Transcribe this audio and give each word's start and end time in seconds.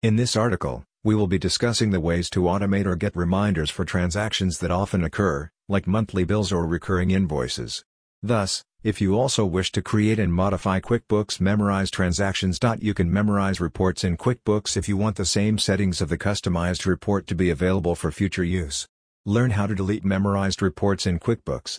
In 0.00 0.14
this 0.14 0.36
article, 0.36 0.84
we 1.02 1.16
will 1.16 1.26
be 1.26 1.40
discussing 1.40 1.90
the 1.90 1.98
ways 1.98 2.30
to 2.30 2.42
automate 2.42 2.86
or 2.86 2.94
get 2.94 3.16
reminders 3.16 3.68
for 3.68 3.84
transactions 3.84 4.60
that 4.60 4.70
often 4.70 5.02
occur, 5.02 5.50
like 5.68 5.88
monthly 5.88 6.22
bills 6.22 6.52
or 6.52 6.68
recurring 6.68 7.10
invoices. 7.10 7.82
Thus, 8.22 8.62
if 8.84 9.00
you 9.00 9.18
also 9.18 9.44
wish 9.44 9.72
to 9.72 9.82
create 9.82 10.20
and 10.20 10.32
modify 10.32 10.78
QuickBooks 10.78 11.40
Memorize 11.40 11.90
transactions. 11.90 12.60
You 12.78 12.94
can 12.94 13.12
memorize 13.12 13.60
reports 13.60 14.04
in 14.04 14.16
QuickBooks 14.16 14.76
if 14.76 14.88
you 14.88 14.96
want 14.96 15.16
the 15.16 15.24
same 15.24 15.58
settings 15.58 16.00
of 16.00 16.10
the 16.10 16.18
customized 16.28 16.86
report 16.86 17.26
to 17.26 17.34
be 17.34 17.50
available 17.50 17.96
for 17.96 18.12
future 18.12 18.44
use. 18.44 18.86
Learn 19.26 19.50
how 19.50 19.66
to 19.66 19.74
delete 19.74 20.04
memorized 20.04 20.62
reports 20.62 21.08
in 21.08 21.18
QuickBooks. 21.18 21.76